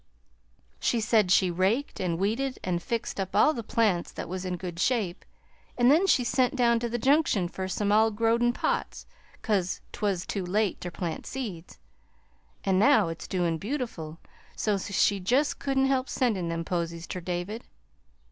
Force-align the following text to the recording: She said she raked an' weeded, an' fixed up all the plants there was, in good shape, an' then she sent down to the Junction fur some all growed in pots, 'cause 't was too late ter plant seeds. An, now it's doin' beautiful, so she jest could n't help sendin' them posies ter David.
She 0.79 0.99
said 0.99 1.29
she 1.29 1.51
raked 1.51 2.01
an' 2.01 2.17
weeded, 2.17 2.57
an' 2.63 2.79
fixed 2.79 3.19
up 3.19 3.35
all 3.35 3.53
the 3.53 3.61
plants 3.61 4.11
there 4.11 4.25
was, 4.25 4.45
in 4.45 4.57
good 4.57 4.79
shape, 4.79 5.23
an' 5.77 5.89
then 5.89 6.07
she 6.07 6.23
sent 6.23 6.55
down 6.55 6.79
to 6.79 6.89
the 6.89 6.97
Junction 6.97 7.47
fur 7.47 7.67
some 7.67 7.91
all 7.91 8.09
growed 8.09 8.41
in 8.41 8.51
pots, 8.51 9.05
'cause 9.43 9.79
't 9.91 9.99
was 10.01 10.25
too 10.25 10.43
late 10.43 10.81
ter 10.81 10.89
plant 10.89 11.27
seeds. 11.27 11.77
An, 12.63 12.79
now 12.79 13.09
it's 13.09 13.27
doin' 13.27 13.59
beautiful, 13.59 14.17
so 14.55 14.75
she 14.79 15.19
jest 15.19 15.59
could 15.59 15.77
n't 15.77 15.85
help 15.87 16.09
sendin' 16.09 16.49
them 16.49 16.65
posies 16.65 17.05
ter 17.05 17.19
David. 17.19 17.63